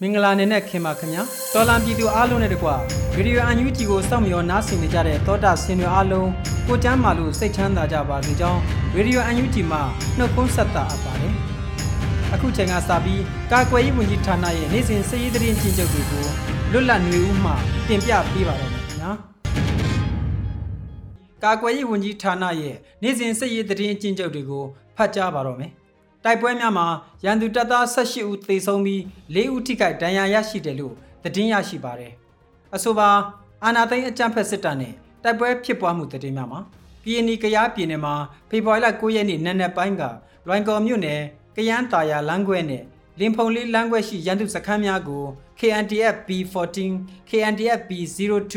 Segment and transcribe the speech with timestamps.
[0.00, 2.74] မင်္ဂလာနေ့နဲ့ခင်ပါခင်ဗျာတော်လံပြည်သူအားလုံးနဲ့တကွာ
[3.14, 6.30] ဗီဒီယိုအန်ယူဂျီကိုစောင့်မျှော်နားဆင်နေကြတဲ့သောတာဆင်တွေအားလုံး
[6.66, 8.60] ကိုကျမ်းမာလို့စိတ်ချမ်းသာကြပါစေကြောင်း
[8.94, 9.82] ဗီဒီယိုအန်ယူဂျီမှာ
[10.18, 11.34] နှုတ်ခွန်းဆက်တာအပ်ပါတယ်
[12.32, 16.24] အခုချိန်ကစပြီးကာကွယ်ရေးဝန်ကြီးဌာနရဲ့နေ့စဉ်စည်ရေးသတင်းချင်းချုပ်တွေကို
[16.72, 17.52] လွတ်လပ်နေဦးမှ
[17.88, 19.12] တင်ပြပေးပါတော့မယ်ခင်ဗျာ
[21.44, 24.64] ကာကွယ်ရေးဝန်ကြီးဌာနရဲ့နေ့စဉ်စည်ရေးသတင်းချင်းချုပ်တွေကို
[24.96, 25.72] ဖတ်ကြားပါတော့မယ်
[26.24, 26.86] တိုက်ပွဲများမှာ
[27.24, 29.00] ရန်သူတပ်သား18ဦးသေဆုံးပြီး
[29.34, 32.12] 4ဦးထိခိုက်ဒဏ်ရာရရှိတယ်လို့သတင်းရရှိပါတယ်။
[32.74, 33.08] အဆိုပါ
[33.64, 36.60] အာနာသိန်းအကြမ်းဖက်စစ်တပ်နဲ့တိုက်ပွဲဖြစ်ပွားမှုသတင်းများမှာ
[37.02, 38.14] ပြည်နီကရားပြည်နယ်မှာ
[38.50, 40.02] ဖေဖော်ဝါရီလ9ရက်နေ့နံနက်ပိုင်းက
[40.46, 41.20] လွိုင်ကော်မြို့နယ်
[41.56, 42.82] ကရန်တာယာလမ်းခွဲနဲ့
[43.20, 45.24] လင်ဖုံလေးလမ်းခွဲရှိရန်သူစခန်းများကို
[45.60, 46.78] KNDF B14
[47.30, 48.54] KNDF B02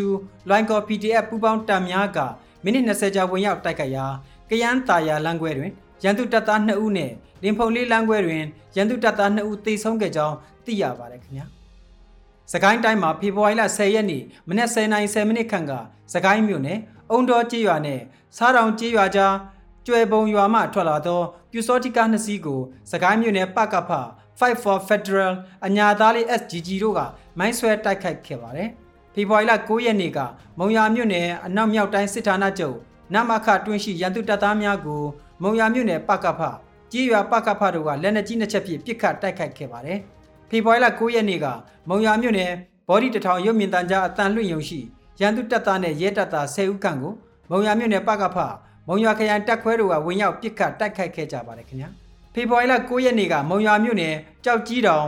[0.48, 2.20] လွိုင်ကော် PDF ပူးပေါင်းတပ်များက
[2.64, 4.06] မိနစ်20ကြာဝင်ရောက်တိုက်ခိုက်ရာ
[4.50, 5.72] ကရန်တာယာလမ်းခွဲတွင်
[6.04, 7.12] ရန်သူတပ်သား2ဦးနဲ့
[7.44, 8.44] လင်ဖုံလေးလမ်းခွဲတွင်
[8.76, 11.46] ရန်သူတပ်သား2ဦးသေဆုံးခဲ့ကြောင်းသိရပါတယ်ခင်ဗျာ။
[12.52, 15.72] စကိုင်းတိုင်းမှာဖေဖော်ဝါရီလ10ရက်နေ့မနက်10:10မိနစ်ခန့်က
[16.14, 16.80] စကိုင်းမြို့နယ်
[17.12, 18.00] အုံတော်ကျေးရွာနဲ့
[18.38, 19.34] စားတောင်ကျေးရွာကြား
[19.86, 21.22] ကျွဲပုံရွာမှထွက်လာသော
[21.52, 23.92] ပြူစောတိကားနှစ်စီးကိုစကိုင်းမြို့နယ်ပကဖ
[24.40, 25.34] Fight for Federal
[25.66, 27.00] အညာသားလေး SGG တို့က
[27.38, 28.70] မိုင်းဆွဲတိုက်ခိုက်ခဲ့ပါတယ်။
[29.14, 30.20] ဖေဖော်ဝါရီလ9ရက်နေ့က
[30.60, 32.78] မုံရမြို့နယ်အနောက်မြောက်တိုင်းစစ်ဌာနချုပ်
[33.14, 35.04] နမခတွင်းရှိရန်သူတပ်သားများကို
[35.44, 36.42] မုံရမြို့နယ်ပကဖ
[36.92, 40.00] ကြေးရွာပကဖတို့ကလက်နက်ကြီးနှစ်ချက်ဖြင့်ပစ်ခတ်တိုက်ခိုက်ခဲ့ပါတယ်။
[40.50, 41.46] ဖေဖော်ဝါရီလ9ရက်နေ့က
[41.90, 42.52] မုံရမြို့နယ်
[42.88, 44.80] ဘော်ဒီတထောင်ရုပ်မြင်သံကြားအတန်လွင့်ယုံရှိ
[45.20, 47.14] ရန်သူတပ်သားနဲ့ရဲတပ်သား10ဦးခန့်ကို
[47.50, 48.38] မုံရမြို့နယ်ပကဖ
[48.88, 51.90] မုံရခရိုင်တပ်ခွဲတို့ကဝင်ရောက်ပစ်ခတ်တိုက်ခိုက်ခဲ့ကြပါတယ်ခင်ဗျာ။
[52.34, 54.16] ဖေဖော်ဝါရီလ9ရက်နေ့ကမုံရမြို့နယ်
[54.46, 55.08] ကြောက်ကြီးတောင်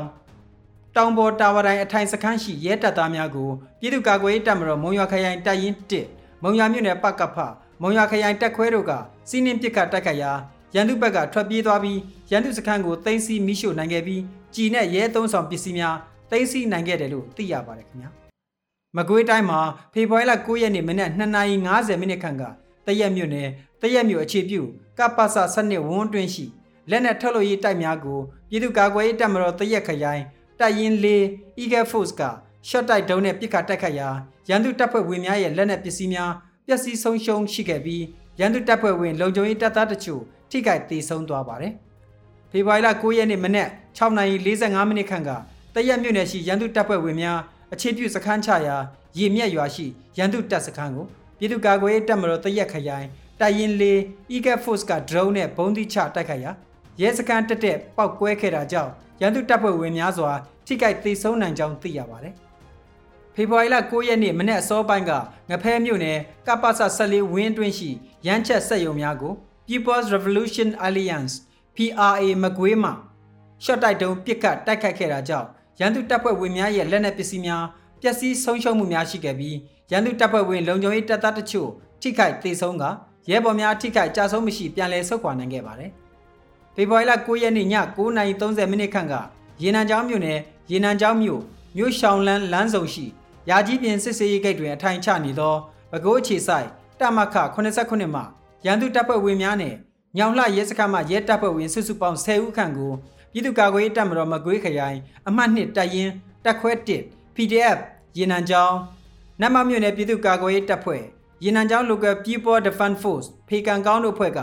[0.96, 5.76] တောင်ပေါ်တာဝတိုင်းအထိုင်စခန်းရှိရဲတပ်သားများကိုပြည်သူ့ကာကွယ်ရေးတပ်မတော်မုံရခရိုင်တပ်ရင်း
[6.10, 7.38] 1မုံရမြို့နယ်ပကဖ
[7.82, 8.92] မုံရခရိုင်တပ်ခွဲတို့က
[9.30, 10.32] စီးနှင်းပစ်ခတ်တိုက်ခိုက်ရာ
[10.76, 12.00] ရန်သူဘက်ကထွက်ပြေးသွားပြီး
[12.32, 14.22] ရန်သူစခန်းကိုသိမ်းဆည်းမိရှို့နိုင်ခဲ့ပြီး
[14.56, 15.96] ကြည်နဲ့ရဲသုံးဆောင်ပစ္စည်းများ
[16.30, 18.10] သိမ်းဆည်းနိုင်ခဲ့တယ်လို့သိရပါတယ်ခင်ဗျာ
[18.98, 19.60] မကွေးတိုင်းမှာ
[19.94, 22.44] ဖေဖော်ဝါရီလ9ရက်နေ့မနက်2:50မိနစ်ခန့်က
[22.88, 23.50] တရက်မြို့နယ်
[23.82, 24.62] တရက်မြို့အခြေပြု
[24.98, 26.46] ကပ္ပစစနစ်ဝန်းတွင်းရှိ
[26.90, 28.20] လက်နက်ထုတ်လို့ရေးတိုက်များကို
[28.50, 30.24] ပြည်သူ့ကာကွယ်ရေးတပ်မတော်တရက်ခရိုင်
[30.60, 31.06] တပ်ရင်း၄
[31.62, 32.22] Eagle Force က
[32.68, 34.10] shot တိုက်ဒုံးနဲ့ပစ်ခတ်တိုက်ခတ်ရာ
[34.50, 36.32] ရန်သူတပ်ဖွဲ့ဝင်များရဲ့လက်နက်ပစ္စည်းများ
[36.70, 38.04] ပျက်စီးဆုံးရှုံးရှိခဲ့ပြီး
[38.40, 41.74] ရန်သူတပ်ဖွဲ့ဝင်လုံခြုံရေးတပ်သားတချို့ထိခိုက်ဒေဆုံးသွားပါတယ်။
[42.52, 45.30] ဖေဖော်ဝါရီလ9ရက်နေ့မနက်6:45မိနစ်ခန့်က
[45.76, 47.40] တရက်မြို့နယ်ရှိရန်သူတပ်ဖွဲ့ဝင်များ
[47.74, 48.78] အခြေပြုစခန်းချရာ
[49.18, 49.86] ရေမြက်ရွာရှိ
[50.18, 51.06] ရန်သူတပ်စခန်းကို
[51.38, 53.08] ပြည်သူ့ကာကွယ်ရေးတပ်မတော်တရက်ခရိုင်
[53.40, 54.00] တိုင်ရင်လေး
[54.34, 56.52] Eagle Force က drone နဲ့ဘုံတိချတိုက်ခိုက်ရာ
[57.02, 58.92] ရဲစခန်းတက်တက်ပောက်ကွဲခဲ့တာကြောင့်
[59.22, 60.32] ရန်သူတပ်ဖွဲ့ဝင်များစွာ
[60.66, 62.36] ထိခိုက်ဒေဆုံးနိုင်ကြောင်းသိရပါတယ်။
[63.40, 65.12] ဖေဖော်ဝါရီလ9ရက်နေ့မနေ့အစောပိုင်းက
[65.50, 66.18] ငဖဲမြို့နယ်
[66.48, 67.90] ကပ္ပစ14ဝင်းတွင်းရှိ
[68.28, 69.34] ရန်ချက်ဆက်ယုံများကို
[69.68, 71.34] People's Revolution Alliance
[71.76, 72.92] PRA မကွေးမှ
[73.64, 75.48] ရှော့တိုက်တုံးပစ်ခတ်တိုက်ခိုက်ခဲ့တာကြောင့်
[75.80, 77.64] ရန်သူတပ်ဖွဲ့ဝင်များရဲ့လက်နက်ပစ္စည်းများ
[78.02, 79.56] ပျက်စီးဆုံးရှုံးမှုများရှိခဲ့ပြီး
[79.92, 81.70] ရန်သူတပ်ဖွဲ့ဝင်လုံခြုံရေးတပ်သားတချို့
[82.02, 82.84] ထိခိုက်ဒေဆုံးက
[83.30, 85.92] ရဲဘော်များထိခိုက်ကြဆုံးမရှိပြန်လည်ဆုတ်ခွာနိုင်ခဲ့ပါတယ်။
[86.76, 87.68] ဖေဖော်ဝါရီလ9ရက်နေ့ည
[88.18, 89.14] 9:30မိနစ်ခန့်က
[89.64, 90.40] ရေနံချောင်းမြို့နယ်
[90.72, 91.42] ရေနံချောင်းမြို့
[91.78, 93.06] မြို့ရှောင်းလန်းလမ်းစုံရှိ
[93.48, 95.54] ရာကြီးပြင်စစ်စေးရေးဂိတ်တွင်အထိုင်ချနေသော
[95.92, 96.68] ပဲခူးအခြေဆိုင်
[97.00, 98.22] တမခ89မှ
[98.66, 99.76] ရန်သူတပ်ဖွဲ့ဝင်များနဲ့
[100.18, 102.92] ညောင်လှရဲစခန်းမှရဲတပ်ဖွဲ့ဝင်စုစုပေါင်း10ဦးခန့်ကို
[103.32, 104.98] ပြည်သူ့ကာကွယ်ရေးတပ်မတော်မကွေးခရိုင်
[105.28, 106.12] အမှတ်2တပ်ရင်း
[106.46, 106.72] တပ်ခွဲ
[107.06, 107.78] 1 PDF
[108.18, 108.78] ရေနံချောင်း
[109.42, 111.04] နတ်မမြို့နယ်ပြည်သူ့ကာကွယ်ရေးတပ်ဖွဲ့
[111.44, 114.40] ရေနံချောင်း Local People Defense Force ဖေကန်ကောင်းတို့ဖွဲ့က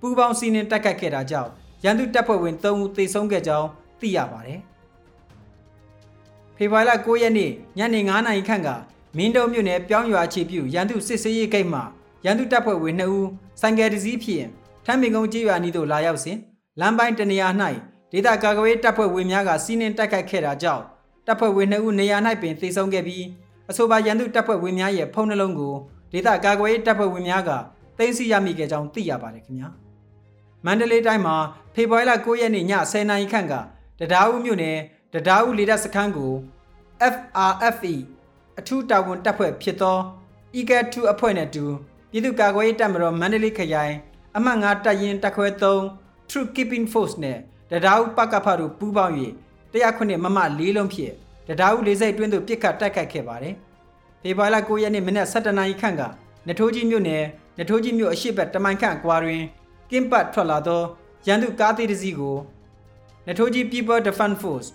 [0.00, 1.50] ပူးပေါင်းစီးနှင်းတိုက်ခတ်ခဲ့တာကြောင့်
[1.84, 3.68] ရန်သူတပ်ဖွဲ့ဝင်3ဦးသေဆုံးခဲ့ကြောင်း
[4.00, 4.60] သိရပါတယ်။
[6.58, 8.68] ဖေဖော်ဝါရီလ9ရက်နေ့ညနေ9:00နာရီခန့်က
[9.16, 11.80] မင်းတုံမြို့နယ်ပြောင်းရွာအခြေပြုရန်သူစစ်စေးရေးဂိတ်မှ
[12.24, 13.28] ရန်သူတပ်ဖွဲ့ဝင်2ဦး
[13.60, 14.46] ဆိုင်ကယ်တစ်စီးဖြင့်
[14.84, 16.38] ထမ်းပင်ကုန်းကျေးရွာနီးသို့လာရောက်စဉ်
[16.80, 17.48] လမ်းပိုင်းတနေရာ၌
[18.12, 20.84] ဒေသကာကွယ်တပ်ဖွဲ့ဝင်များကစီးနင်းတိုက်ခိုက်ခဲ့တာကြောင့်
[21.26, 23.24] တပ်ဖွဲ့ဝင်2ဦးနေရာ၌ပင်သေဆုံးခဲ့ပြီး
[23.70, 25.74] အဆိုပါရန်သူတပ်ဖွဲ့ဝင်များရဲ့ဖုံးနှလုံးကို
[26.12, 27.50] ဒေသကာကွယ်တပ်ဖွဲ့ဝင်များက
[27.98, 29.68] သိမ်းဆည်းရမိခဲ့ကြောင်းသိရပါတယ်ခင်ဗျာ
[30.64, 31.36] မန္တလေးတိုင်းမှာ
[31.74, 33.54] ဖေဖော်ဝါရီလ9ရက်နေ့ည10:00နာရီခန့်က
[33.98, 34.76] တရားဦးမြို့နယ်
[35.12, 36.32] တရားဦးလေတပ်စခန်းကို
[37.14, 37.94] FRFE
[38.58, 39.98] အထူးတာဝန်တပ်ဖွဲ့ဖြစ်သော
[40.58, 41.64] EGAT2 အဖွဲ့နဲ့တူ
[42.10, 43.94] ပြည်သူ့ကာကွယ်ရေးတပ်မတော်မန္တလေးခရိုင်
[44.36, 45.46] အမှတ်9တပ်ရင်းတပ်ခွဲ
[45.90, 47.38] 3 Troop Keeping Force နဲ့
[47.70, 49.14] တရားဦးပကဖတို့ပူးပေါင်း၍
[49.72, 51.14] တရားခွင့်မမလေးလုံးဖြင့်
[51.46, 53.54] တရားဦးလေးစိတ်တွင်းသို့ပြစ်ခတ်တိုက်ခိုက်ခဲ့ပါတယ်။
[54.22, 56.02] ဖေဖော်ဝါရီလ9ရက်နေ့မနက်7:00နာရီခန့်က
[56.46, 57.24] နထိုးကြီးမြို့နယ်
[57.58, 59.42] နထိုးကြီးမြို့အရှိတ်တမိုင်ခန့်ကွာတွင်
[59.90, 60.82] ကင်းပတ်ထွက်လာသော
[61.26, 62.36] ရန်သူကားသေးတစ်စီးကို
[63.26, 64.68] နထိုးကြီး People Defense Force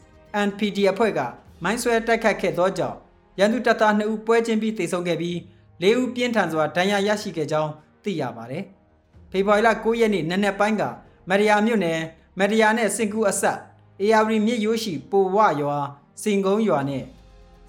[0.47, 1.19] NPD အဖွဲ့က
[1.63, 2.97] မိုင်းဆွဲတိုက်ခိုက်ခဲ့သောကြောင့်
[3.39, 5.38] ရန်သူတပ်သား2ဦးပွဲချင်းပြီးတိုက်ဆုံခဲ့ပြီး
[5.83, 7.71] ၄ဦးပြင်းထန်စွာဒဏ်ရာရရှိခဲ့ကြောင်း
[8.03, 8.63] သိရပါတယ်။
[9.31, 10.83] ဖေဖော်ဝါရီလ9ရက်နေ့နနက်ပိုင်းက
[11.30, 12.00] မရယာမြို့နယ်
[12.39, 13.57] မရယာနဲ့စင်ကူအဆက်
[14.01, 15.77] အေယာဝရီမြစ်ရိုးရှိပိုဝရွာ
[16.24, 17.03] စင်ကုန်းရွာနဲ့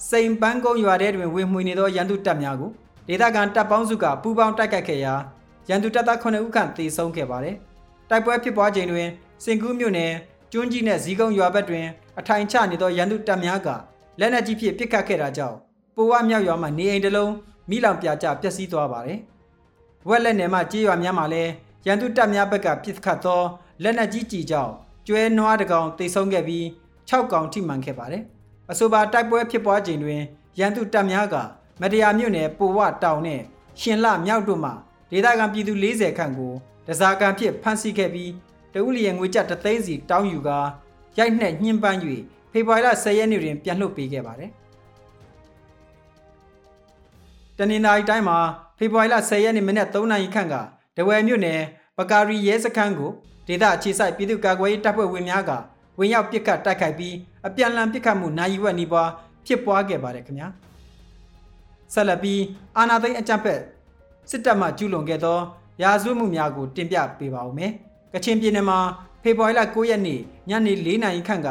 [0.09, 2.71] စိန်ပန်းကုန်းရွာထဲတွင်ဝင်မှွေနေသောရန်သူတပ်များကို
[3.09, 5.15] ဒေသခံတပ်ပေါင်းစုကပူးပေါင်းတိုက်ခိုက်ခဲ့ရာ
[5.69, 7.57] ရန်သူတပ်သား9ဦးခန့်သေဆုံးခဲ့ပါတယ်။
[8.11, 9.09] တိုက်ပွဲဖြစ်ပွားချိန်တွင်
[9.45, 10.13] စင်ကူးမြို့နယ်
[10.53, 11.87] ကျွန်းကြီးနဲ့ဇီးကုန်းရွာဘက်တွင်
[12.19, 13.69] အထိုင်ချနေသောရန်သူတပ်များက
[14.21, 15.57] လက်နက်ကြီးဖြင့်ပစ်ခတ်ခဲ့တာကြောင့်
[15.97, 17.33] ပိုဝမြောက်ရွာမှနေအိမ်တစ်လုံး
[17.71, 19.19] မိလောင်ပြကျပျက်စီးသွားပါတယ်။
[20.09, 21.53] ဝက်လက်နယ်မှကြေးရွာများမှာလည်း
[21.87, 23.41] ရန်သူတပ်များဘက်ကပစ်ခတ်သော
[23.83, 24.73] လက်နက်ကြီးကြီးကြောင့်
[25.07, 26.65] ကျွဲနွားတကောင်တိတ်ဆုံးခဲ့ပြီး
[27.11, 28.23] 6ကောင်ထိမှန်ခဲ့ပါတယ်။
[28.71, 30.21] အဆိုပါတိုက်ပွဲဖြစ်ပွားချိန်တွင်
[30.59, 31.37] ရန်သူတပ်များက
[31.81, 33.41] မတရားမြို့နယ်ပိုဝတောင်နဲ့
[33.81, 34.71] ရှင်လမြောက်တို့မှ
[35.11, 36.53] ဒေသခံပြည်သူ40ခန့်ကို
[36.87, 38.31] တစားကန်ဖြစ်ဖမ်းဆီးခဲ့ပြီး
[38.75, 40.59] တဦးလျင်ငွေကျပ်တသိန်းစီတောင်းယူကာ
[41.19, 41.99] ရိုက်နှက်ညှဉ်းပန်း၍
[42.53, 44.51] ဖေဖော်ဝါရီလ10ရက်နေ့တွင်ပြန်လွှတ်ပေးခဲ့ပါတယ်။
[47.59, 48.39] တနင်္လာရီတိုင်းမှာ
[48.79, 50.55] ဖေဖော်ဝါရီလ10ရက်နေ့မနက်3နာရီခန့်က
[50.97, 51.61] ဒဝယ်မြို့နယ်
[51.99, 53.11] ပကာရီရဲစခန်းကို
[53.47, 55.51] ဒေသအခြေစိုက်ပြည်သူ့ကာကွယ်ရေးတပ်ဖွဲ့ဝင်များက
[55.99, 57.15] ဝင်ရောက်ပစ်ခတ်တိုက်ခိုက်ပြီး
[57.47, 59.11] အပြန်အလှန်ပစ်ခတ်မှုနိုင်ယူဝက်နီးပွား
[59.47, 60.49] ဖြစ်ပွားခဲ့ပါတယ်ခင်ဗျာ
[61.95, 62.41] ဆက်လက်ပြီး
[62.77, 63.61] အာနာသိန်းအကြံဖက်
[64.31, 65.39] စစ်တပ်မှကျူးလွန်ခဲ့သော
[65.83, 67.73] ရာဇဝတ်မှုများကိုတင်ပြပေးပါဦးမယ်
[68.13, 68.79] ကချင်ပြည်နယ်မှာ
[69.23, 71.49] ဖေဖော်ဝါရီလ9ရက်နေ့ ညနေ4နာရီခန့်က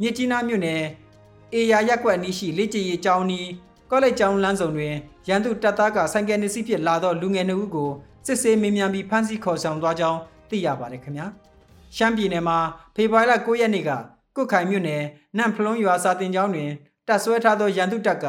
[0.00, 0.82] မြစ်ကြီးနားမြို့နယ်
[1.54, 3.48] အေယာရက်ကွက်နီးရှိလက်ကျရီကျောင်းနီး
[3.90, 4.94] ကောလိပ်ကျောင်းလမ်းဆောင်တွင်
[5.28, 7.90] ရန်သူတပ်သားကဆိုင်ကယ်နစ်စီးဖြင့်လာသောလူငယ်နှစ်ဦးကို
[8.26, 11.26] စစ်ဆေးမေးမြန်းပြီးဖမ်းဆီးခေါ်ဆောင်သွားကြောင်းသိရပါတယ်ခင်ဗျာ
[11.96, 12.58] ရှမ်းပြည်နယ်မှာ
[12.94, 13.90] ဖေဖော်ဝါရီလ9ရက်နေ့က
[14.36, 15.02] ကုတ်ခိုင်မြို့နယ်
[15.36, 16.70] နန့်ဖလွန်းရွာစာတင်ကျောင်းတွင်
[17.06, 18.26] တပ်ဆွဲထားသောရန်သူတပ်က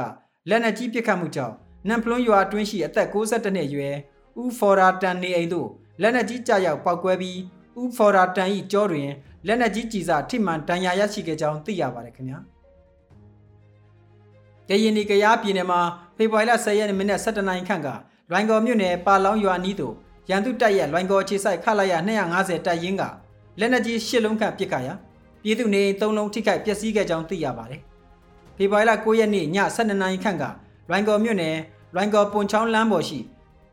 [0.50, 1.56] လက်နက်ကြီးပစ်ခတ်မှုကြောင့်
[1.88, 3.96] နန့်ဖလွန်းရွာအတွင်းရှိအသက်62နှစ်အရွယ်
[4.42, 5.70] ဦးဖော်ရာတန်နေအိမ်သို့
[6.02, 7.40] လက်နက်ကြီးကြားရောက်ပောက်ကွဲပြီး
[7.81, 9.09] ဦးဖော်ရာတန်၏ကြောတွင်
[9.47, 12.39] လက်နက်ကြီးကြီးစာထိမှန်တန်ရာရရှိခဲ့ကြောင်းသိရပါတယ်ခင်ဗျာ
[14.69, 15.79] ကရင်နီကရားပြည်နယ်မှာ
[16.18, 17.88] ဖေဖော်ဝါရီလ10ရက်နေ့မနက်7:00နာရီခန့်က
[18.29, 19.94] လွိုင်ကော်မြို့နယ်ပါလောင်းရွာနီးသို့
[20.29, 21.94] ရန်သူတပ်ရဲ့လွိုင်ကော်ခြေဆိုင်ခလာရ
[22.29, 23.03] 250တပ်ရင်းက
[23.59, 24.94] လက်နက်ကြီး၈လုံးခန့်ပစ်ခတ်ရာ
[25.44, 27.81] ပြည်သူနေ၃လုံးထိခိုက်ပျက်စီးခဲ့ကြောင်းသိရပါတယ်။
[28.57, 29.45] ဖေဖော်ဝါရီလ9ရက်နေ့ည
[29.75, 30.44] 7:00နာရီခန့်က
[30.89, 31.56] လွိုင်ကော်မြို့နယ်
[31.94, 33.19] လွိုင်ကော်ပွန်ချောင်းလမ်းပေါ်ရှိ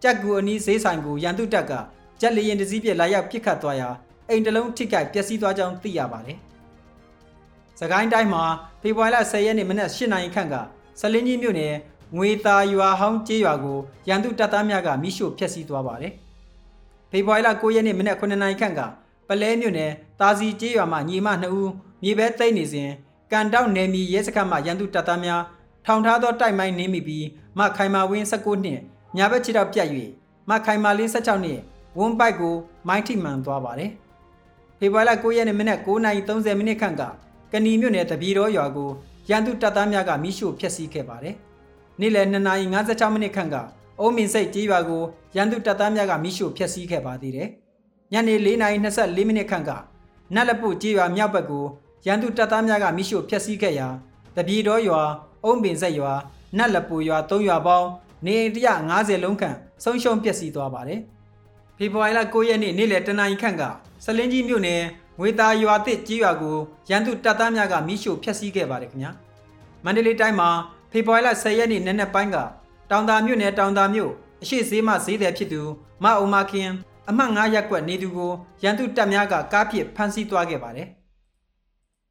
[0.03, 1.73] ကြက်ကူအနီးဈေးဆိုင်ကိုရန်သူတပ်က
[2.21, 3.89] ဂျက်လီရင်တစည်းပြလာရောက်ပစ်ခတ်သွားရာ
[4.29, 6.39] အိမ်တလုံးထိခိုက်ပျက်စီးသွားကြောင်းသိရပါတယ်။
[7.81, 8.45] စကိုင်းတိုင်းမှာ
[8.83, 10.55] ဖေဖော်ဝါရီလ10ရက်နေ့မနက်8:00နာရီခန့်က
[11.01, 11.75] ဆလင်းကြီးမြို့နယ်
[12.17, 13.79] ငွေသားရွာဟောင်းကျေးရွာကို
[14.09, 16.13] ရန်သူတပ်သားများကမိရှို့ဖျက်ဆီးသွားပါတယ်။
[17.11, 18.81] ဖေဖော်ဝါရီလ9ရက်နေ့မနက်9:00နာရီခန့်က
[19.29, 19.91] ပလဲမြို့နယ်
[20.21, 21.71] တာစီကျေးရွာမှညီမ2ဦး
[22.03, 22.91] မြေပဲသိမ်းနေစဉ်
[23.33, 25.43] ကန်တောက်နယ်မြေရဲစခန်းမှရန်သူတပ်သားများ
[25.87, 27.27] ထောင်ထားသောတိုက်မိုင်းနင်းမိပြီး
[27.59, 28.81] မခိုင်မာဝင်း19နှစ်
[29.17, 29.89] ညာဘက်ခြေထောက်ပြတ်၍
[30.49, 31.61] မခိုင်မာလင်း16နှစ်
[31.99, 32.55] ဝွန်ပိုက်ကို
[32.89, 33.91] မိုင်းထိမှန်သွားပါတယ်။
[34.79, 37.03] ဖေဖော်ဝါရီလ9ရက်နေ့မနက်9:30မိနစ်ခန့်က
[37.53, 38.91] ကဏီမြို့နယ်တပီတော်ရွာကို
[39.31, 41.35] ရန်သူတပ်သားများကမိရှို့ဖျက်ဆီးခဲ့ပါတယ်။
[42.01, 43.57] နေ့လယ်2:56မိနစ်ခန့်က
[44.01, 45.03] အုံးမင်စိတ်ကြေးရွာကို
[45.37, 47.49] ရန်သူတပ်သားများကမိရှို့ဖျက်ဆီးခဲ့ပါသေးတယ်။
[48.13, 49.71] ညနေ4:24မိနစ်ခန့်က
[50.35, 51.65] နတ်လပုကြေးရွာမြောက်ဘက်ကို
[52.07, 53.89] ရန်သူတပ်သားများကမိရှို့ဖျက်ဆီးခဲ့ရာ
[54.37, 55.03] တပီတော်ရွာ
[55.45, 56.13] အုံးပင်ဆက်ရွာ
[56.59, 57.89] နတ်လပူရွာ၃ရွာပေါင်း
[58.25, 58.53] နေအိမ်
[58.91, 61.01] 150လုံးခန့်ဆုံးရှုံးပျက်စီးသွားပါတယ်။
[61.79, 63.63] ဖေဖော်ဝါရီလ9ရက်နေ့နေ့လယ်တနာရီခန့်က
[64.05, 64.83] စလင်းကြီးမြို့နယ်
[65.19, 66.57] ငွေသားရွာတစ်ကြီးရွာကို
[66.91, 69.11] ရန်သူတပ်သားများကမိရှို့ဖျက်ဆီးခဲ့ပါတယ်ခင်ဗျာ။
[69.85, 70.49] မန္တလေးတိုင်းမှာ
[70.93, 72.37] ဖေဖော်ဝါရီလ10ရက်နေ့နက်နက်ပိုင်းက
[72.91, 74.13] တောင်သာမြို့နယ်တောင်သာမြို့
[74.43, 75.63] အရှိဈေးမှဈေးတယ်ဖြစ်သူ
[76.03, 76.69] မအုံမခင်
[77.09, 80.89] အမှတ်9ရပ်ကွက်နေသူကိုရန်သူတပ်များကကားဖြင့်ဖမ်းဆီးသွားခဲ့ပါတယ်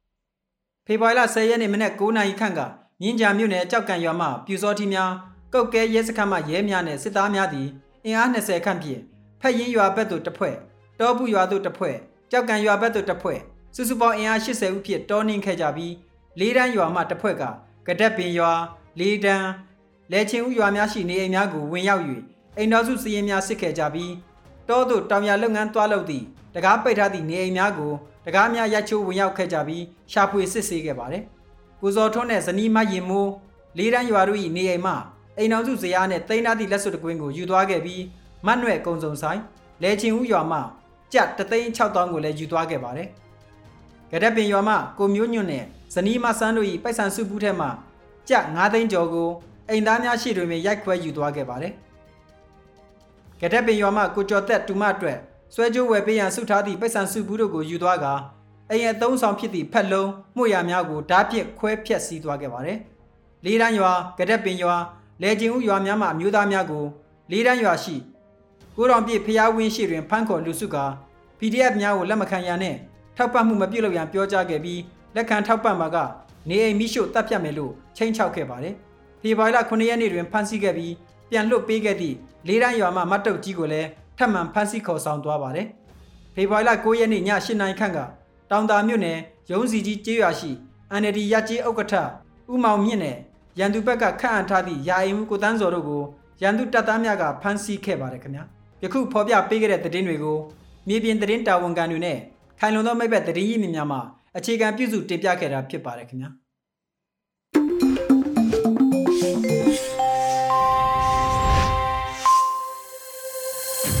[0.86, 2.60] ။ဖေဖော်ဝါရီလ10ရက်နေ့မနက်9:00နာရီခန့်က
[3.00, 5.10] မြင်းကြံမြို့နယ်ကြောက်ကံရွာမှပြူစောတိများ
[5.52, 7.68] ကုတ်ကဲရဲစခန်းမှရဲများနဲ့စစ်သားများသည်
[8.04, 9.02] အင်အား20ခန့်ဖြင့်
[9.46, 10.54] ဖက်ရင်ရွာဘက်သို့တစ်ဖွဲ့
[10.98, 11.96] တောပုရွာသို့တစ်ဖွဲ့
[12.30, 13.38] ကြောက်ကံရွာဘက်သို့တစ်ဖွဲ့
[13.74, 15.94] စုစုပေါင်းအင်အား80ဦးဖြင့်တောနှင်းခဲ့ကြပြီး
[16.38, 17.42] လေးတန်းရွာမှတစ်ဖွဲ့က
[17.86, 18.52] ကဒက်ပင်ရွာ
[19.00, 19.48] လေးတန်း
[20.12, 22.04] လဲချင်းဦးရွာများရှိနေအိမ်များကိုဝင်ရောက်၍
[22.56, 24.12] အိမ်တော်စုစည်ရင်များစစ်ခဲ့ကြပြီး
[24.68, 26.24] တောသို့တောင်ရလုပ်ငန်းသွားလုပ်သည့်
[26.54, 27.92] တကားပိတ်ထားသည့်နေအိမ်များကို
[28.26, 29.82] တကားများရိုက်ချိုးဝင်ရောက်ခဲ့ကြပြီး
[30.12, 31.22] ရှာဖွေစစ်ဆေးခဲ့ပါတယ်။
[31.80, 33.30] ကိုဇော်ထွန်းနဲ့ဇနီးမရင်မိုး
[33.78, 34.94] လေးတန်းရွာတို့၏နေအိမ်မှ
[35.38, 38.02] အိမ်တော်စုဇရာနဲ့တိန်းသားသည့်လက်စွပ်တကွင်းကိုယူသွားခဲ့ပြီး
[38.46, 39.40] မတ်နွဲ့ကုံစုံဆိုင်
[39.82, 40.58] လဲချင်းဦးရွာမှ
[41.12, 43.08] ကြက်တသိန်း6000ကိုလည်းယူသွားခဲ့ပါတယ်။
[44.10, 47.68] ကြက်ပင်ရွာမှကိုမျိုးညွန့်နဲ့ဇနီးမဆန်းတို့၏ပိုက်ဆံစုပူးထက်မှ
[48.28, 49.28] ကြက်9သိန်းကျော်ကို
[49.68, 51.72] အိမ်သားများရှိတွင်ရိုက်ခွဲယူသွားခဲ့ပါတယ်။
[53.40, 55.18] ကြက်ပင်ရွာမှကိုကျော်သက်တူမအတွက်
[55.54, 58.12] ဆွဲကြိုးဝယ်ပေးရန်ဆုထားသည့်ပိုက်ဆံစုပူးတို့ကိုယူသွားကာ
[58.70, 62.78] အိမ်အသုံးဆောင်ဖြစ်သည့်ဖက်လုံးမှုရများကိုဓာတ်ပြစ်ခွဲဖြက်စီးသွားခဲ့ပါတယ်။
[63.44, 64.76] လေးတန်းရွာကြက်ပင်ရွာ
[65.22, 66.84] လဲကျင်ဦးရွာများမှအမျိုးသားများကို
[67.30, 67.96] လေးတန်းရွာရှိ
[68.76, 70.84] ကိုတော်ပြည့်ဖျားဝင်းရှိတွင်ဖမ်းခေါ်လူစုကာ
[71.38, 72.76] PDF များကိုလက်မခံရန်နဲ့
[73.16, 74.80] ထောက်ပံ့မှုမပြုလုပ်ရန်ပြောကြားခဲ့ပြီး
[75.14, 75.96] လက်ခံထောက်ပံ့မှာက
[76.48, 78.74] နေအိမ်မိရှို့တပ်ဖြတ်မယ်လို့ချိန်ချောက်ခဲ့ပါတယ်။
[79.20, 80.92] ဖေဖော်ဝါရီလ9ရက်နေ့တွင်ဖမ်းဆီးခဲ့ပြီး
[81.30, 82.16] ပြန်လွတ်ပေးခဲ့သည့်
[82.48, 83.88] လေးတန်းရွာမှမတ်တုတ်ကြီးကိုလည်း
[84.18, 85.66] ထပ်မံဖမ်းဆီးခေါ်ဆောင်သွားပါတယ်။
[86.34, 87.98] ဖေဖော်ဝါရီလ9ရက်နေ့ည8နာရီခန့်က
[88.50, 89.18] တောင်တာမြို့နယ်
[89.50, 90.50] ရုံးစီကြီးကျေးရွာရှိ
[91.00, 91.94] NLD ရကြေးဥက္ကဋ္ဌ
[92.52, 93.16] ဦးမောင်မြင့်နဲ့
[93.58, 96.02] ရန်သူဘက်ကခန့်အပ်ထားသည့်ယာယီမှုကိုတန်းစော်တို့ကို
[96.42, 98.44] ရန်သူတပ်သားများကဖမ်းဆီးခဲ့ပါတယ်ခင်ဗျာ
[98.82, 100.38] ယခုဖော်ပြပေးခဲ့တဲ့သတင်းတွေကို
[100.88, 102.18] မြေပြင်သတင်းတာဝန်ခံတွေနဲ့
[102.60, 103.98] ခိုင်လုံသောမိဘသတင်းရင်းမြစ်များမှ
[104.36, 106.30] အခြေခံပြုစုတင်ပြခဲ့တာဖြစ်ပါတယ်ခင်ဗျာ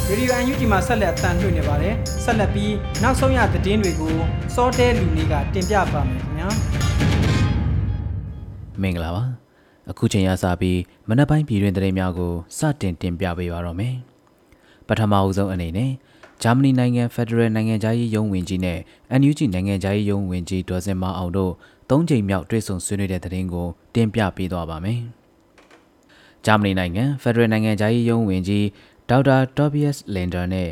[0.08, 4.14] ရေဒီယိုအန်ယူဂျီမှာဆက်လက်အသံလွှင့်နေပါတယ်ဆက်လက်ပြီးနောက်ဆုံးရသတင်းတွေကို
[4.54, 6.48] စောတဲလူနေကတင်ပြပါမယ်ခင်ဗျာ
[8.82, 9.24] မင်္ဂလာပါ
[9.90, 13.94] အခုချိန်ရစပြီးမနက်ပိုင်းပြည်တွင်သတင်းများကိုစတင်တင်ပြပေးပါတော့မယ်
[14.88, 15.92] ပထမအဦးဆုံးအနေနဲ့
[16.42, 18.78] ဂျာမနီနိုင်ငံဖက်ဒရယ်နိုင်ငံသားရေးယုံဝင်ကြီးနဲ့
[19.20, 21.52] NUG နိုင်ငံသားရေးယုံဝင်ကြီးဒေါ်စင်မအောင်တို့
[21.90, 25.00] ၃ချိန်မြောက်တွေ့ဆုံဆွေးနွေးတဲ့သတင်းကိုတင်ပြပေးသွားပါမယ်
[26.44, 28.66] ဂျာမနီနိုင်ငံဖက်ဒရယ်နိုင်ငံသားရေးယုံဝင်ကြီး
[29.10, 30.68] ဒေါက်တာတိုဘီယက်လင်ဒါနဲ့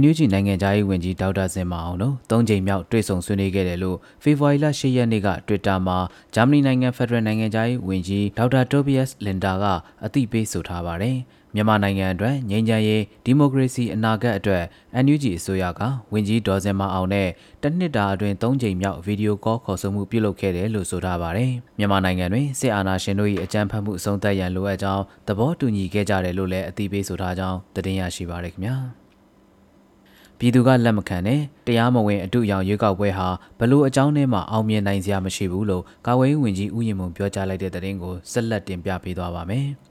[0.00, 5.98] NUG နိုင်ငံသားရေးဝန်ကြီးဒေါက်တာစင်မအောင်တို့၃ချိန်မြောက်တွေ့ဆုံဆွေးနွေးခဲ့တယ်လို့ဖေဖော်ဝါရီလ၈ရက်နေ့က Twitter မှာ
[6.34, 9.64] ဂျာမနီနိုင်ငံဖက်ဒရယ်နိုင်ငံသားရေးဝန်ကြီးဒေါက်တာတိုဘီယက်လင်ဒါက
[10.04, 11.18] အသိပေးဆိုထားပါတယ်။
[11.56, 14.64] မြန်မာနိုင်ငံအတွက်ငြိမ်းချမ်းရေးဒီမိုကရေစီအနာဂတ်အတွက်
[15.04, 15.80] NUG အစိုးရက
[16.12, 17.28] ဝင်ကြီးဒေါ်စင်မအောင်နဲ့
[17.62, 28.76] တနှစ်တာအတွင်း၃ချိန်မြောက်ဗီဒီယိုကောခေါ်ဆိုမှုပြုလုပ်ခဲ့တယ်လို့ဆိုထားပါတယ်။မြန်မာနိုင်ငံတွင်စစ်အာဏာရှင်တို့၏အကြမ်းဖက်မှုအဆုံးသတ်ရန်လိုအပ်ကြောင်းသဘောတူညီခဲ့ကြတယ်လို့လည်းအသိပေးဆိုထားကြောင်းသတင်းရရှိပါရခင်ဗျာ။
[30.38, 39.68] ပြည်သူကလက်မခံတဲ့တရားမဝင်အတုအယောင်ရွေးကောက်ပွဲဟာဘလို့အကြောင်းနဲ့မှအောင်မြင်နိုင်စရာမရှိဘူးလို့ကာဝေးဝင်ကြီးဦးရင်မုံပြောကြားလိုက်တဲ့သတင်းကိုဆက်လက်တင်ပြပေးသွားပါမယ်။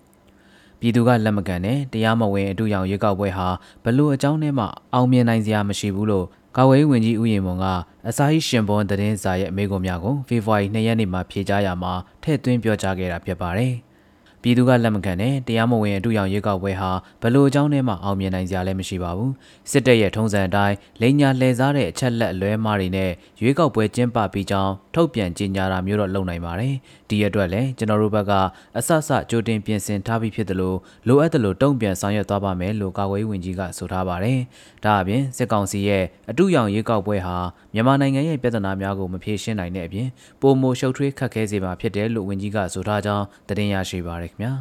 [0.86, 3.48] ပြည်သူကလက်မကန်တဲ့တရားမဝင်အတူရောင်ရွေးကောက်ပွဲဟာ
[3.84, 6.26] ဘလို့အကြောင်းနဲ့မှအောင်မြင်နိုင်စရာမရှိဘူးလို့
[6.58, 7.66] ကာဝေးဝင်ကြီးဦးရင်မွန်က
[8.08, 13.74] အစာဟိရှင်ပွန်သတင်းစာရဲ့အမေကွန်များကိုဖေဖော်ဝါရီ2ရက်နေ့မှာဖြေကြားရမှာထည့်သွင်းပြောကြားခဲ့တာဖြစ်ပါတယ်။
[14.42, 19.34] ပြည်သူကလက်မခံတဲ့တရားမဝင်အတူရောင်ရွေးကောက်ပွဲဟာဘလို့အကြောင်းနဲ့မှအောင်မြင်နိုင်ကြလည်းမရှိပါဘူး
[19.72, 23.12] စစ်တပ်ရဲ့ထုံးစံအတိုင်းလိန်ညာလှည့်စားတဲ့အချက်လက်အလွဲမှားတွေနဲ့
[23.42, 26.74] ရွေးကောက်ပွဲကျင်းပပြီးကြောင်းထုတ်ပြန်ကြေညာတာမျိုးတော့လုပ်နိုင်ပါတယ်
[27.10, 28.32] ဒီအတွက်လည်းကျွန်တော်တို့ဘက်က
[28.78, 30.78] အဆအဆကြိုတင်ပြင်ဆင်ထားပြီးဖြစ်တယ်လို့
[31.08, 34.40] လိုအပ်တယ်လို့တုံ့ပြန်ဆောင်ရွက်သွားပါမယ်လို့ကာကွယ်ရေးဝန်ကြီးကဆိုထားပါတယ်
[34.84, 37.38] ဒါအပြင်စစ်ကောင်စီရဲ့အတူရောင်ရွေးကောက်ပွဲဟာ
[37.74, 40.08] မြန်မာနိုင်ငံရဲ့ပြဿနာများကိုမဖြေရှင်းနိုင်တဲ့အပြင်
[40.42, 44.54] ပုံမိုရှုပ်ထွေးခက်ခဲစေမှာဖြစ်တယ်လို့ဝန်ကြီးကဆိုထားကြောင်းသတင်းရရှိပါရခင်ဗျာ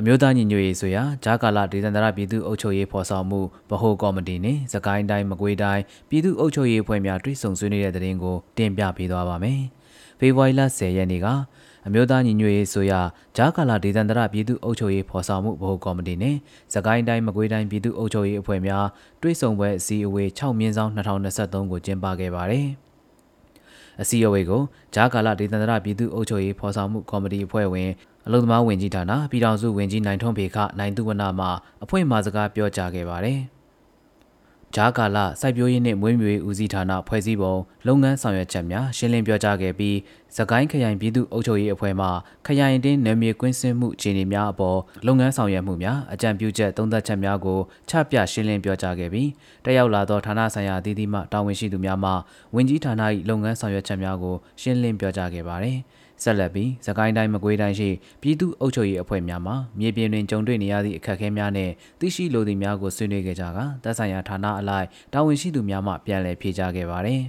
[0.00, 3.40] အမျိုးသားညီညွတ်ရေးဆိုရာဂျာကာလာဒေသန္တရပြည်သူ့အုပ်ချုပ်ရေးဖော်ဆောင်မှု
[3.70, 9.60] ဗဟိုကော်မတီနှင့်စကိုင်းတိုင်းမကွေးတိုင်းပြည်သူ့အုပ်ချုပ်ရေးအဖွဲ့များတွဲဆုံဆွေးနွေးတဲ့တဲ့ရင်ကိုတင်ပြပေးသွားပါမယ်။
[10.18, 11.26] ဖေဖော်ဝါရီလ10ရက်နေ့က
[11.86, 13.00] အမျိုးသားညီညွတ်ရေးဆိုရာ
[13.36, 16.38] ဂျာကာလာဒေသန္တရပြည်သူ့အုပ်ချုပ်ရေးဖော်ဆောင်မှုဗဟိုကော်မတီနှင့်
[16.74, 18.86] စကိုင်းတိုင်းမကွေးတိုင်းပြည်သူ့အုပ်ချုပ်ရေးအဖွဲ့များ
[19.22, 22.68] တွဲဆုံပွဲအစည်းအဝေး6မြင်းဆောင်2023ကိုကျင်းပခဲ့ပါတယ်။
[24.00, 24.62] အစည်းအဝေးကို
[24.94, 27.90] ဂျာကာလာဒေသန္တရပြည်သူ့အုပ်ချုပ်ရေးဖော်ဆောင်မှုကော်မတီအဖွဲ့ဝင်
[28.28, 31.46] အလုံသမားဝင်ကြီးဌာနပြည်ထောင်စုဝင်ကြီးနိုင်ထွန်းဖေခနိုင်သူဝနမှ
[31.82, 33.40] အဖွဲ့မှစကားပြောကြားခဲ့ပါတယ်။
[34.74, 37.54] ဂျာကာလစိုက်ပျိုးရေးနှင့်မွေးမြူရေးဦးစီးဌာနဖွဲ့စည်းပုံ
[37.86, 39.96] လုပ်ငန်းဆောင်ရွက်ချက်များရှင်းလင်းပြောကြားခဲ့ပြီး
[40.36, 42.06] သကိုင်းခရိုင်ပြည်သူ့အုပ်ချုပ်ရေးအဖွဲ့မှ
[42.46, 47.58] ခရိုင်တင်းနယ်မြေကွင်းဆင်းမှုအခြေအနေများအပေါ်လုပ်ငန်းဆောင်ရွက်မှုများအကြံပြုချက်သုံးသပ်ချက်များကို
[47.88, 49.28] ချပြရှင်းလင်းပြောကြားခဲ့ပြီး
[49.64, 52.10] တက်ရောက်လာသောဌာနဆိုင်ရာအသီးသီးမှတာဝန်ရှိသူများမှ
[52.54, 55.78] ဝင်ကြီးဌာန၏လုပ်ငန်းဆောင်ရွက်ချက်များကိုရှင်းလင်းပြောကြားခဲ့ပါသည်။
[56.22, 57.90] ဆက်လက်ပြီးသကိုင်းတိုင်းမကွေးတိုင်းရှိ
[58.22, 67.22] ပြည်သူ့အုပ်ချုပ်ရေးအဖွဲ့များမှမြေပြင်တွင်ကြုံတွေ့နေရသည့်အခက်အခဲများနှင့်သိရှိလိုသည့်များကိုဆွေးနွေးခဲ့ကြကာသက်ဆိုင်ရာဌာနအလိုက်တာဝန်ရှိသူများမှပြန်လည်ဖြေကြားခဲ့ပါသည်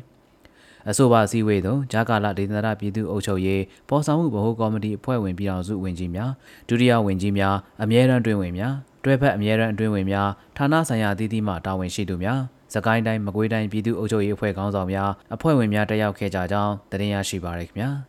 [0.89, 6.31] အဆိုပါစည်းဝေးသို့ဂျာကာလာဒေသနာပြည်သူ့အုပ်ချုပ်ရေးပေါ်ဆောင်မှုဗဟိုကော်မတီအဖွဲ့ဝင်ပြည်ထောင်စုဝင်ကြီးများ
[6.69, 12.41] ဒုတိယဝင်ကြီးများအမြဲတမ်းတွင်ဝင်များတွဲဖက်အမြဲတမ်းအတွင်းဝင်များဌာနဆိုင်ရာအသီးသီးမှတာဝန်ရှိသူများ
[12.73, 18.08] စကိုင်းတိုင်းမကွေးတိုင်းပြည်သူ့အုပ်ချုပ်ရေးအဖွဲ့ခေါင်းဆောင်များအဖွဲ့ဝင်များတက်ရောက်ခဲ့ကြကြောင်းတင်ပြရရှိပါရခင်ဗျာ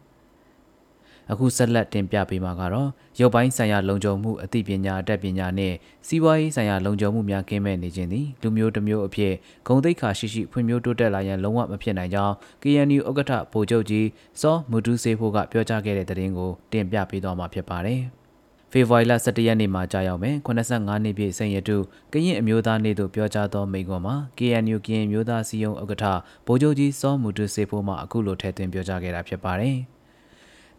[1.32, 2.88] အခုဆက်လက်တင်ပြပေးမှာကတော့
[3.20, 5.74] ရုပ်ပိုင်းဆိုင်ရာလုံခြုံမှုအသိပညာအတတ်ပညာနဲ့
[6.06, 9.32] စီးပွားရေးဆိုင်ရာလုံခြုံမှုများကင်းမဲ့နေခြင်းသည်လူမျိုးတစ်မျိုးအဖြစ်
[9.66, 14.06] ဂုံတိတ်ခါရှိရှိဖွံ့ဖြိုးတိုးတက်လာရန်လုံးဝမဖြစ်နိုင်ကြောင်း KNU ဥက္ကဋ္ဌဗိုလ်ချုပ်ကြီး
[14.40, 18.00] စောမူတူးစေဖို့ကပြောကြားခဲ့တဲ့သတင်းကိုတင်ပြပေးသွားမှာဖြစ်ပါတယ်။
[18.72, 21.76] ဖေဖော်ဝါရီလ17ရက်နေ့မှာကြာရောက်မယ်85နှစ်ပြည့်စိန်ရတု
[22.12, 26.04] ကရင်အမျိုးသားနေ့သို့ပြောကြားသောမိန့်ခွန်းမှာ KNU ကရင်မျိုးသားစီယုံဥက္ကဋ္ဌ
[26.46, 29.78] ဗိုလ်ချုပ်ကြီးစောမူတူစေဖို့မှအခုလိုထည့်သွင်းပြောကြားခဲ့တာဖြစ်ပါတယ်။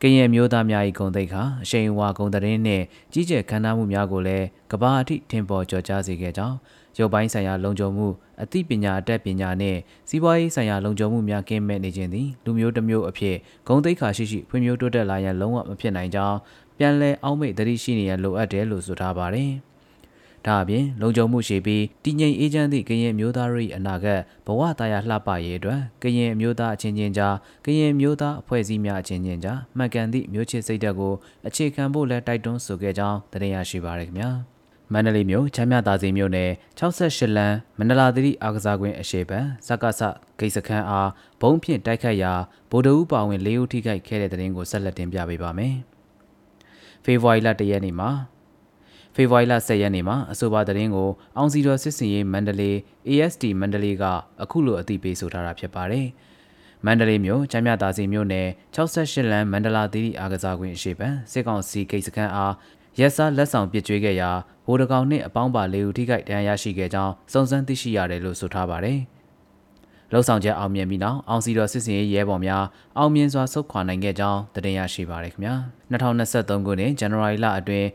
[0.01, 6.57] ကရင်မျိုးသားများ၏ဂုံတိတ်ခါအရှိန်အဝါဂုံတရင်နှင့်ကြီးကျယ်ခမ်းနားမှုများကိုလည်းကဘာအထိထင်ပေါ်ကျော်ကြားစေခဲ့ကြောင်း
[6.97, 8.07] ရုပ်ပိုင်းဆိုင်ရာလုံခြုံမှု
[8.41, 9.79] အသိပညာအတတ်ပညာနှင့်
[10.09, 13.35] စီးပွားရေးဆိုင်ရာလုံခြုံမှုများကင်းမဲ့နေခြင်းသည်လူမျိုးတစ်မျိုးအဖြစ်
[13.67, 16.37] ဂုံတိတ်ခါရှိရှိဖွံ့ဖြိုးတိုးတက်လာရန်လုံးဝမဖြစ်နိုင်ကြောင်း
[16.77, 19.51] ပြန်လည်အောက်မေ့သတိရှိနေရန်လိုအပ်တယ်လို့ဆိုထားပါတယ်။
[20.47, 31.13] ဒါအပြင်လုံခြုံမှုရှိပြီးတည်ငြိမ်အေးချမ်းသည့်ကရင်မျိုးသားတို့၏အနာဂတ်ဘဝတရားလှပရေးအတွက်ကရင်မျိုးသားအချင်းချင်းကြားကရင်မျိုးသားအဖွဲ့အစည်းများအချင်းချင်းကြားမှန်ကန်သည့်မျိုးချစ်စိတ်ဓာတ်ကို
[31.47, 34.31] အခြေခံဖို့လည်းတိုက်တွန်းဆိုခဲ့ကြောင်းတင်ရရှိပါရခင်ဗျာ
[34.93, 40.01] မန္တလေးမြို့ချမ်းမြသာစီမြို့နယ်68လမ်းမန္တလာသတိအားကစားကွင်းအရှိပံစက္ကစ
[40.39, 41.09] ဂိတ်စခန်းအား
[41.41, 42.33] ဘုံဖြင့်တိုက်ခတ်ရာ
[42.71, 45.75] ဗိုလ်တအူးပါဝင်၄ဦးထိခိုက်ခဲ့တဲ့တဲ့ရင်ကိုဆက်လက်တင်ပြပေးပါမယ်။
[47.03, 48.09] ဖေဖော်ဝါရီလ၁ရက်နေ့မှာ
[49.15, 52.75] ဖေဖော်ဝါရီလ10ရက်နေ့မှာအဆိုပါသတင်းကိုအောင်စီတော်စစ်စင်ရေးမန္တလေး
[53.07, 54.03] ASD မန္တလေးက
[54.43, 56.07] အခုလိုအသိပေးဆိုထားတာဖြစ်ပါတယ်။
[56.85, 62.53] မန္တလေးမြို့ချမ်းမြသာစီမြို့နယ်68လမ်းမန္တလာသီးအားကစားကွင်းအရှိပံစစ်ကောင်စီဂိတ်စခန်းအား
[62.99, 64.31] ရက်စားလက်ဆောင်ပစ်ကျွေးခဲ့ရာ
[64.65, 68.99] ဗိုလ်တကောင်နှင့်အပေါင်းပါလေးဦးထိခိုက်ဒဏ်ရာရရှိခဲ့ကြောင်းစုံစမ်းသိရှိရတယ်လို့ဆိုထားပါတယ်။
[70.13, 72.63] လုံဆောင်ချက်အောင်မြင်ပြီးနောက်အောင်စီတော်စစ်စင်ရေးရဲဘော်များ
[72.97, 75.55] အောင်မြင်စွာဆုတ်ခွာနိုင်ခဲ့ကြောင်းတင်ရရှိပါရခင်ဗျာ
[75.91, 77.87] 2023ခုနှစ်ဇန်နဝါရီလအတွင်း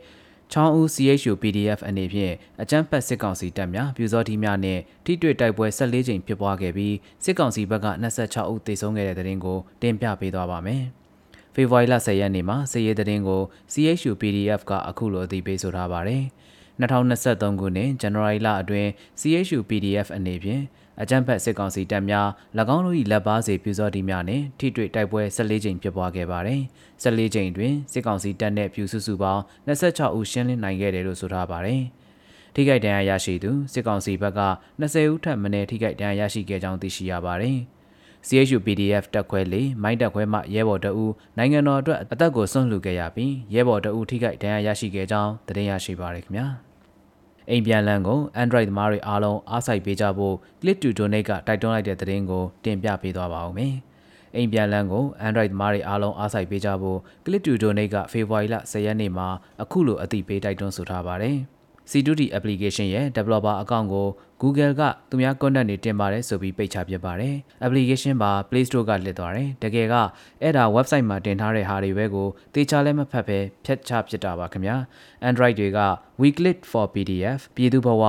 [0.51, 10.83] ချောင်းဦး CHU PDF အနေဖြင့်အကြမ်းဖက်စစ်ကောင်စီတပ်များပြူစောတိများနဲ့ထိတွေ့တိုက်ပွဲ14ကြိမ်ဖြစ်ပွားခဲ့ပြီးစစ်ကောင်စီဘက်က26ဦးသေဆုံးခဲ့တဲ့တဲ့တင်ကိုတင်ပြပေးသွားပါမယ်။
[11.53, 13.41] ဖေဖော်ဝါရီလ10ရက်နေ့မှာစစ်ရေးတဲ့တင်ကို
[13.73, 16.23] CHU PDF ကအခုလိုအသိပေးဆိုထားပါတယ်။
[16.81, 20.63] 2023ခုနှစ်ဇန်နဝါရီလအတွင်း CHU PDF အနေဖြင့်
[21.01, 22.27] အကြမ်းဖက်စစ်ကောင်စီတပ်များ၎
[22.75, 26.61] င်းတို့၏လက်ပါစီပြူစောတိများနှင့်ထိတွေ့တိုက်ပွဲ14ကြိမ်ဖြစ်ပွားခဲ့ပါတယ်။
[27.03, 31.81] 14ကြိမ်တွင်စစ်ကောင်စီတပ်နှင့်ပြူစုစုပေါင်း26ဦးရှင်းလင်းနိုင်ခဲ့တယ်လို့ဆိုထားပါတယ်။
[32.53, 34.41] ထိခိုက်ဒဏ်ရာရရှိသူစစ်ကောင်စီဘက်က
[34.81, 37.57] 20ဦးထပ်မံထိခိုက်ဒဏ်ရာရရှိခဲ့ကြောင်းသိရှိရပါတယ်။
[38.27, 41.05] CHU PDF တက်ခွဲလေးမိုင်းတက်ခွဲမှရဲဘော်တအူ
[41.37, 46.47] နိုင်ငံတော်အတွက်အသက်ကိုဆွန့်လွတ်ခဲ့ရပြီးရဲဘော်တအူထိခိုက်ဒဏ်ရာရရှိခဲ့ကြောင်းသတင်းရရှိပါရခင်ဗျာ။
[47.49, 53.73] အိမ်ပြန်လန်းကို Android သမားတွေအားလုံးအားစိုက်ပေးကြဖို့ Click to Donate ကတိုက်တွန်းလိုက်တဲ့သတင်းကိုတင်ပြပေးသွားပါဦးမယ်။
[54.35, 59.27] အိမ်ပြန်လန်းကို Android သမားတွေအားလုံးအားစိုက်ပေးကြဖို့ Click to Donate ကဖေဖော်ဝါရီလ10ရက်နေ့မှာ
[59.61, 61.37] အခုလိုအသိပေးတိုက်တွန်းဆိုထားပါတယ်။
[61.91, 64.07] C2D application ရဲ့ developer account ကို
[64.41, 69.95] Google ကသူများ content တွေတင်ပါတယ်ဆိုပြီးပိတ်ချပြပါတယ်။ application ပါ Play Store ကလစ်သွားတယ်။တကယ်က
[70.41, 74.75] အဲ့ဒါ website မှာတင်ထားတဲ့ဟာတွေပဲကိုတေချာလည်းမဖတ်ပဲဖြတ်ချဖြစ်တာပါခင်ဗျာ။
[75.29, 75.79] Android တွေက
[76.21, 78.03] Weeklit for PDF ပြည်သူဘဝ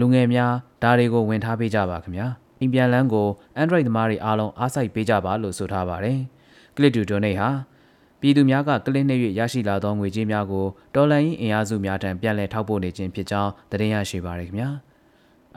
[0.00, 2.26] လူငယ်များဒါတွေကိုဝင်ထားပေးကြပါခင်ဗျာ။
[2.60, 3.28] အိမ်ပြန်လန်းကို
[3.62, 6.18] Android သမားတွေအားလုံးအားစိုက်ပေးကြပါလို့ဆိုထားပါတယ်။
[6.76, 7.50] Click to donate ဟာ
[8.26, 14.68] ပြည်သူများကကလစ်နှိပ်၍ရရှိလာသောငွေကြေးများကိုတော်လှန်ရေးအင်အားစုများထံပြန်လည်ထောက်ပို့နေခြင်းဖြစ်ကြောင်းသတင်းရရှိပါရခင်ဗျာ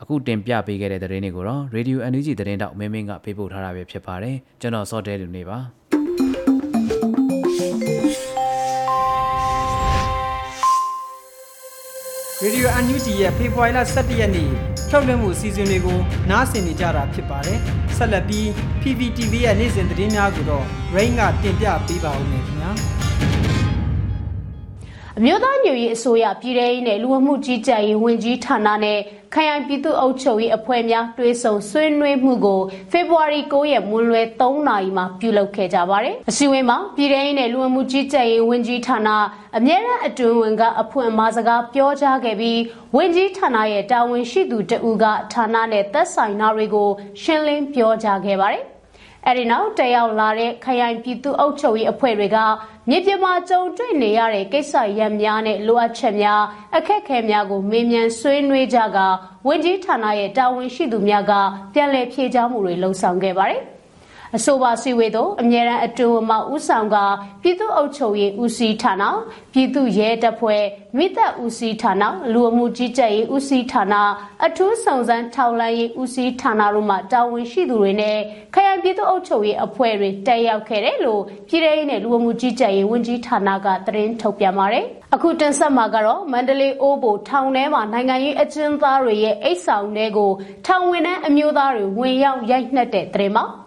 [0.01, 5.57] အခုတင်ပြပေးခဲ့တဲ့သတင်းတွေကိုတော့ Radio NUG သတင်းတောက်မင်းမင်းကပေးပို့ထားတာပဲဖြစ်ပါတယ်ကျွန်တော်စောတဲလူနေပါ
[12.43, 14.49] ရေဒီယိုအန်ယူဂျီရဲ့ဖေဖော်ဝါရီလ17ရက်နေ့
[14.89, 15.99] ထုတ်လွှင့်မှုအစီအစဉ်တွေကို
[16.29, 17.59] နားဆင်နေကြတာဖြစ်ပါတယ်။
[17.97, 18.45] ဆက်လက်ပြီး
[18.81, 22.71] PPTV ရဲ့နေ့စဉ်သတင်းများကိုတော့ Rain ကတင်ပြပေးပါဦးမယ်ခင်ဗျာ။
[25.21, 28.99] အမျိုးသားညွရေးအစိုးရပြည်ထောင်စုနဲ့လူဝမှုကြီးကြပ်ရေးဝန်ကြီးဌာနနဲ့
[29.33, 39.09] ခရိုင်ပြည်သူ့အုပ်ချုပ်ရေးအဖွဲ့များတွဲဆုံဆွေးနွေးမှုကိုဖေဖော်ဝါရီ9ရက်မွန်းလွဲ3နာရီမှာပြုလုပ်ခဲ့ကြပါတယ်။အစည်းအဝေးမှာပြည်ထောင်စုနဲ့လူဝင်မှုကြီးကြပ်ရေးဝန်ကြီးဌာန
[39.57, 42.59] အမြဲတမ်းအတွင်းဝင်ကအဖွင့်အမှာစကားပြောကြားခဲ့ပြီး
[42.95, 46.89] ဝန်ကြီးဌာနရဲ့တာဝန်ရှိသူတဦးကဌာနနဲ့သက်ဆိုင်တာတွေကို
[47.21, 48.65] ရှင်းလင်းပြောကြားခဲ့ပါတယ်။
[49.27, 52.37] အဲဒီနောက်တက်ရောက်လာတဲ့ခရိုင်ပြည်သူ့အုပ်ချုပ်ရေးအဖွဲ့တွေက
[52.89, 56.41] မြေပြင်မှာကြုံတွေ့နေရတဲ့ကိစ္စရပ်များနဲ့လိုအပ်ချက်များ
[56.75, 58.97] အခက်အခဲများကိုမေးမြန်းဆွေးနွေးကြက
[59.47, 61.33] ဝန်ကြီးဌာနရဲ့တာဝန်ရှိသူများက
[61.73, 63.63] ပြန်လည်ဖြေကြားမှုတွေလှုံ့ဆော်ခဲ့ပါတယ်။
[64.37, 66.97] အဆိုပါစီဝေးသို့အမြဲတမ်းအတွင်းမှဦးဆောင်က
[67.41, 69.03] ပြည်သူ့အုပ်ချုပ်ရေးဦးစီးဌာန
[69.53, 70.63] ပြည်သူ့ရဲတပ်ဖွဲ့
[70.97, 73.95] မိသက်ဦးစီးဌာနလူအမှုကြီးကြပ်ရေးဦးစီးဌာန
[74.45, 78.17] အထူးစုံစမ်းထောက်လှမ်းရေးဦးစီးဌာနတို့မှတာဝန်ရှိသူတွေနဲ့
[78.53, 90.31] ခရိုင်ပြည်သူ့အုပ်ချုပ်ရေးအဖွဲ့တွေတက်ရောက်ခဲ့တယ်လို့ပြည်ထောင်စုနဲ့လူအမှုကြီးကြပ်ရေးဝန်ကြီးဌာနကသတင်းထုတ်ပြန်ပါတယ်အခုတင်ဆက်မှာကတော့မန္တလေးအိုးဘိုထောင်ထဲမှာနိုင်ငံရေးအကျဉ်းသားတွေရဲ့အိတ်ဆောင်တွေကို
[90.65, 93.58] ထောင်ဝင်တဲ့အမျိုးသားတွေဝင်ရောက်ရိုက်နှက်တဲ့တဲ့မှာန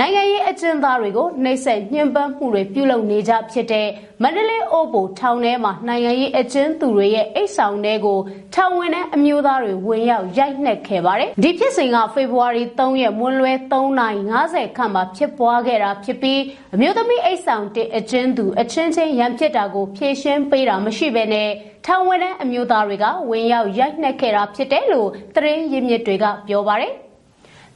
[0.00, 3.88] နိုင်ငံရေးအကျဉ်းသားတွေကိုနှိပ်စက်ညှဉ်းပန်းမှုတွေပြုလုပ်နေကြဖြစ်တဲ့
[4.22, 8.18] မန္တလေးအိုးဘိုထောင်ထဲမှာနိုင်ငံရေးအကျဉ်းသူတွေရဲ့အိတ်ဆောင်တွေကို
[8.54, 16.40] ထောင်ဝင်တဲ့အမျိုးသားတွေဝင်ရောက်ရိုက်နှက်ခဲ့ပါတယ်။ဒီဖြစ်စဉ်ကဖေဖော်ဝါရီ3ရက်မွန်းလွဲ3:50ခန့်မှာဖြစ်ပွားခဲ့တာဖြစ်ပြီး
[16.74, 21.50] အမျိုးသမီးအိတ်ဆောင်တဲ့အကျဉ်းသူအချင်းချင်းရန်ဖြစ်တာကိုဖြေရှင်းပေးတာမရှိဘဲနဲ့
[21.86, 26.94] ထောင်ဝင်တဲ့အမျိုးသားတွေကဝင်ရောက်ရိုက်နှက်ခဲ့တာဖြစ်တယ်လို့သတင်းရင်းမြစ်တွေကပြောပါတယ်။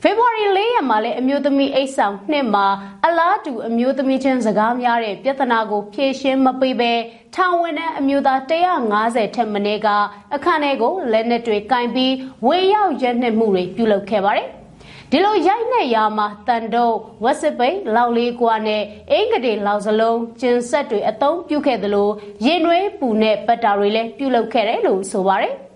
[0.03, 2.67] ဖေဖော်ဝါရီ၄ရက်မှာလည်းအမျိုးသမီးအိတ်ဆောင်နှစ်မှာ
[3.07, 6.93] အလားတူအမျိုးသမီးချင်းစကားများတဲ့ပြဿနာကိုဖြေရှင်းမပေးဘဲ
[7.35, 8.41] ထောင်ဝင်တဲ့အမျိုးသား
[8.89, 9.89] 150ထက်မနည်းက
[10.35, 12.15] အခန်းထဲကိုလက်နက်တွေကင်ပြီး
[12.47, 14.49] ဝေရောက်ရက်နှစ်မှုတွေပြုလုပ်ခဲ့ပါတယ်
[15.11, 16.89] ဒီလိုရိုက်နှက်ရာမှာတန်တုံ
[17.25, 22.09] ဝက်စစ်ပိတ်လောက်လေးကွာနဲ့အင်္ဂတေလောက်စလုံးကျင်ဆက်တွေအသုံးပြုခဲ့သလို
[22.45, 25.55] ရင်နွေးပူနဲ့ပတ်တာတွေလည်းပြုလုပ်ခဲ့တယ်လို့ဆိုပါတယ်။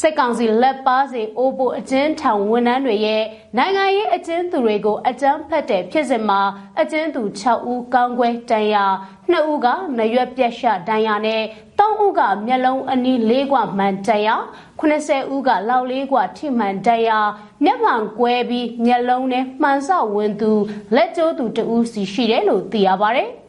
[0.00, 3.22] စစ်ကောင်စီလက်ပါစဉ်အိုးပိုအကျဉ်းထောင်ဝန်ထမ်းတွေရဲ့
[3.56, 6.40] နိုင်ငံရေးအကျဉ်းသူတွေကိုအကြမ်းဖက်တဲ့ဖြစ်စဉ်မှာ
[6.80, 8.84] အကျဉ်းသူ6ဦးကောင်းကွဲတန်ရာ
[9.32, 9.66] 2ဦးက
[9.98, 11.42] နရွက်ပြက်ရှတန်ရာနဲ့
[11.78, 14.36] 3ဦးကမျက်လုံးအနီး၄ကွာမှန်တန်ရာ
[14.80, 17.20] 80ဦးကလောက်၄ကွာထိမှန်တန်ရာ
[17.64, 20.52] မျက်မှန်ကွဲပြီးမျက်လုံးနဲ့မှန်ဆောက်ဝင်သူ
[20.94, 23.30] လက်ကျိုးသူ2ဦးစီရှိတယ်လို့သိရပါတယ်။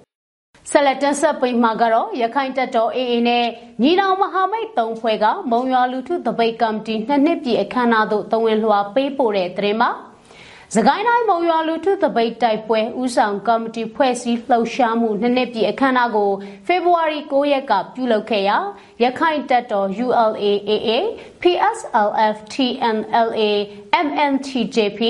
[0.71, 3.45] ဆက်လက်တင်ဆက်ပေးမှာကတော့ရခိုင်တပ်တော် AA နဲ့
[3.82, 9.91] ညီနောင်မဟာမိတ်၃ဖွဲ့ကမုံရွာလူထုတပိတ်ကမ္ဘာတီနှစ်နှစ်ပြည့်အခမ်းအနားသို့တဝင်လွှာပေးပို့တဲ့သတင်းမှာ
[10.76, 16.32] စကိုင်းတိုင်းမုံရွာလူထုတပိတ်တိုက်ပွဲဥဆောင်ကော်မတီဖွဲ့စည်းလှုပ်ရှားမှုနှစ်နှစ်ပြည့်အခမ်းအနားကို
[16.67, 18.58] ဖေဖော်ဝါရီ9ရက်ကပြုလုပ်ခဲ့ရာ
[19.03, 20.89] ရခိုင်တပ်တော် ULAAA
[21.41, 23.41] PSLF TNLA
[24.05, 25.01] MNTJP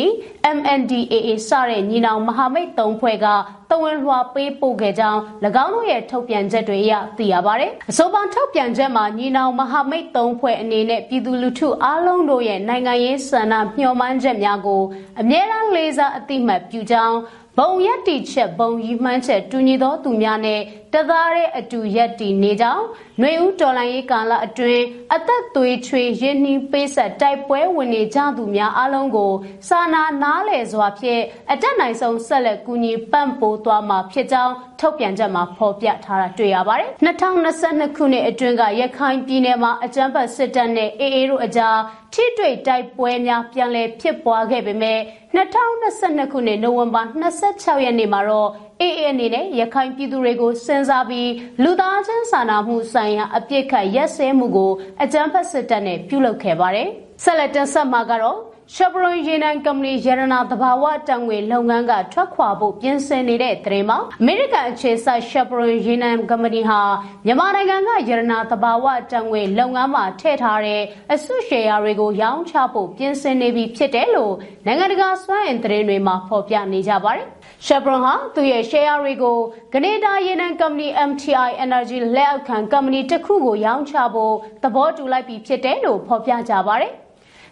[0.57, 3.27] MNDAA စတဲ့ညီနောင်မဟာမိတ်၃ဖွဲ့က
[3.69, 5.19] တဝန်လွှာပေးပို့ခဲ့ကြောင်း၎
[5.63, 14.83] င်းတို့ရဲ့ထုတ်ပြန်ချက်တွေအရသိရပါတယ်။အဆိုပါထုတ်ပြန်ချက်မှာညီနောင်မဟာမိတ်၃ဖွဲ့အနေနဲ့ပြည်သူလူထုအားလုံးတို့ရဲ့နိုင်ငံရေးဆန္ဒမျှော်မှန်းချက်များကို
[15.21, 17.17] အမြဲတမ်းလေးစားအသိမှတ်ပြုကြောင်း
[17.59, 20.59] ဘုံရက်တီချက်ဘုံရီမှန်းချက်တူညီသောသူများနဲ့
[20.93, 22.83] တသားတဲ့အတူရက်တီနေကြောင်း
[23.21, 24.83] ຫນွေဦးတော်လိုင်းရေးကာလအတွင်း
[25.15, 29.31] အသက်သွေးချွေရင်းနှီးပေးဆက်တိုက်ပွဲဝင်နေကြသူများအလုံးကို
[29.67, 31.21] စာနာနားလည်စွာဖြင့်
[31.51, 41.77] အတက်နိုင်ဆုံးဆက်လက်ကူညီပံ့ပိုးသွားမှာဖြစ်ကြောင်းထုတ်ပြန်ချက်မှာဖော်ပြထားတာတွေ့ရပါတယ်။2022ခုနှစ်အတွင်းကရခိုင်ပြည်နယ်မှာအကြမ်းဖက်စစ်တပ်နဲ့အေအေတို့အကြား
[42.13, 44.99] ထိတွေ့တိုက်ပွဲများပြန်လည်ဖြစ်ပွားခဲ့ပေမဲ့
[45.35, 47.01] 2022ခုနှစ်နိုဝင်ဘာ
[47.43, 48.49] 26ရက်နေ့မှာတော့
[48.81, 51.29] အေအေအနေနဲ့ရခိုင်ပြည်သူတွေကိုစဉ်းစားပြီး
[51.63, 54.71] လူသားချင်းစာနာမှုဆိုင်ရာအပြစ်ခတ်ရက်စဲမှုကို
[55.03, 56.87] အကြမ်းဖက်စစ်တပ်နဲ့ပြုလုပ်ခဲ့ပါတယ်။
[57.23, 58.37] ဆက်လက်တင်ဆက်မှာကတော့
[58.77, 66.79] ရှပရွန်ရေနံကုမ္ပဏီရတနာသဘာဝတံငွေလုပ်ငန်းကထွက်ခွာဖို့ပြင်ဆင်နေတဲ့သတင်းမှာအမေရိကန်အခြေစိုက်ရှပရွန်ရေနံကုမ္ပဏီဟာ
[67.25, 70.81] မြန်မာနိုင်ငံကရတနာသဘာဝတံငွေလုပ်ငန်းမှာထည့်ထားတဲ့
[71.13, 74.33] အစုရှယ်ယာတွေကိုရောင်းချဖို့ပြင်ဆင်နေပြီဖြစ်တယ်လို့
[74.65, 77.27] နိုင်ငံတကာစွမ်းအင်သတင်းတွေမှာဖော်ပြနေကြပါတယ်။
[77.65, 79.37] Chevron ဟာသူ့ရဲ့ share တွေကို
[79.73, 84.33] ကနေဒါရေနံကုမ္ပဏီ MTI Energy လက်အောက်ခံကုမ္ပဏီတစ်ခုကိုရောင်းချဖို့
[84.63, 86.93] သဘောတူလိုက်ပြီဖြစ်တယ်လို့ဖော်ပြကြပါတယ်။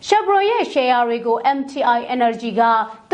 [0.08, 2.62] Chevron ရဲ့ share တွေကို MTI Energy က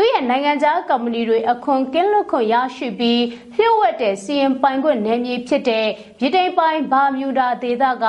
[0.00, 3.22] သူ့ရဲ့နိုင်ငံခြားကုမ္ပဏီတွေအခွန်ကင်းလွတ်ခွင့်ရရှိပြီး
[3.56, 5.86] လျှို့ဝှက်တဲ့စီရင်ပိုင်ခွင့်နယ်မြေဖြစ်တဲ့
[6.20, 8.06] ဗြိတိန်ပိုင်ဘာမြူဒါဒေသက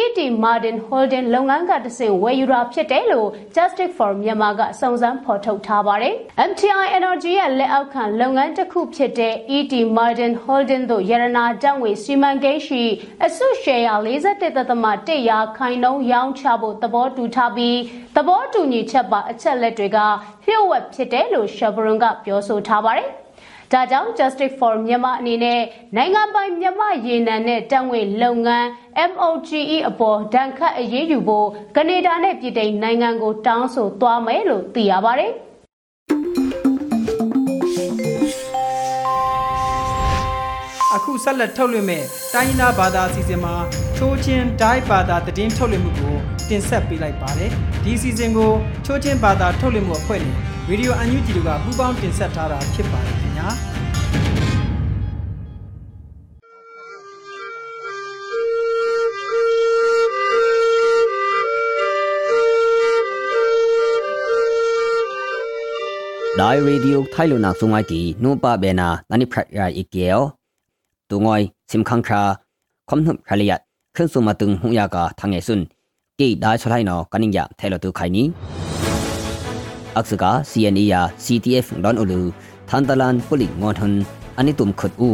[0.00, 6.14] ET Martin Holding လုပ်ငန်းကတဆင့်ဝယ်ယူတာဖြစ်တယ်လို့ Justice for Myanmar ကစုံစမ်းဖော်ထုတ်ထားပါတယ်။
[6.50, 12.82] MTI Energy ရဲ့လက်အောက်ခံလုပ်ငန်းတစ်ခုဖြစ်တဲ့ ET Martin Holding တို့ရတနာတန့်ဝေစီမံကိန်းရှိ
[13.24, 17.78] အစုရှယ်ယာ41.1ရာခိုင်နှုန်းရောင်းချဖို့သဘောတူထားပြီး
[18.16, 19.98] သဘောတူညီချက်ပါအချက်လက်တွေက
[20.46, 23.10] လျှို့ဝှက်ဖြစ်တယ်လို့ Chevron ကပြောဆိုထားပါတယ်။
[23.72, 25.60] ဒါကြောင့် Justice for Myanmar အနေနဲ့
[25.96, 28.66] နိုင်ငံပိုင်မြန်မာရေနံနဲ့တံငွေလုပ်ငန်း
[29.10, 35.32] MOGE အပေါ်ဒဏ်ခတ်အရေးယူဖို့ကနေဒါနဲ့ပြည်ထိုင်နိုင်ငံကိုတောင်းဆိုသွားမယ်လို့သိရပါတယ်။
[40.94, 42.04] အခုဆက်လက်ထုတ်လွှင့်မဲ့
[42.34, 43.54] တိုင်းရင်းသားဘာသာအစီအစဉ်မှာ
[43.98, 46.14] ချိုးချင်းဒိုင်းဘာသာသတင်းထုတ်လွှင့်မှုကို
[46.48, 47.50] တင်ဆက်ပေးလိုက်ပါတယ်
[47.84, 48.52] ဒီအစီအစဉ်ကို
[48.84, 50.34] ချိုးချင်းဘာသာထုတ်လွှင့်မှုအဖွဲ့နဲ့
[50.68, 53.48] ရေဒီယိုအန်ယူဂျီတို့ကပူးပေါင်းတင်ဆက်ထားတာဖြစ်ပါတယ်ခင်ဗျာ
[66.40, 70.14] ဒိုင်ရေဒီယိုထိုင်လုံနာဆုံငိုင်တီနုပဘေနာနနိဖရယာအီကေယ
[71.10, 72.22] တုငွိုင်စင်ခန်းခရာ
[72.88, 73.60] ခွန်နှုခလျတ်
[73.96, 75.64] ခွန်းစုမတုံဟုယာကာထငေဆွန်း
[76.18, 78.22] ကေဒိုင်ဆလိုက်နောကနင်းယထဲလတုခိုင်နီ
[79.98, 82.20] aksaka CNE ya CTF don ulu
[82.68, 83.92] thantalan puli ngon hun
[84.38, 85.10] ani tum khut u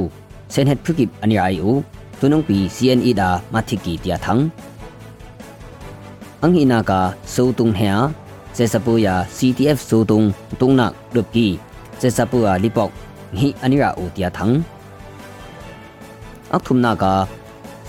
[0.52, 1.72] sen het phukip ani ai u
[2.20, 4.40] tunung pi CNE da mathiki tia thang
[6.44, 7.00] ang hina ka
[7.34, 7.94] so tung hya
[8.56, 9.78] se sapu ya CTF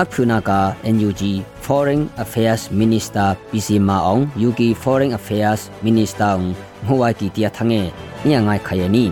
[0.00, 0.58] ak phu na ka
[0.94, 1.22] NUG
[1.66, 6.32] Foreign Affairs Minister PC Maong UK Foreign Affairs Minister
[6.88, 7.82] Huwa ki tia thange
[8.24, 9.06] nia ngai khayeni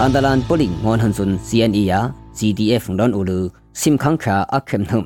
[0.00, 2.00] อันดลันปลิงงอนหันซุน CNE ยา
[2.38, 3.44] CDF ดอนอุลือ
[3.80, 5.04] ซิมขังคราอักเข็มหึม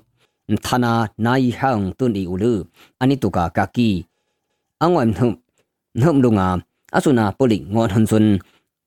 [0.66, 0.92] ธนา
[1.26, 2.58] นายหังตุนอีอุลือ
[2.98, 3.90] อันนี้ตุกากากี
[4.82, 5.32] อังวันหึม
[6.02, 6.50] หึมลุงอา
[6.94, 8.24] อสุนาปลิงงอนหันซุน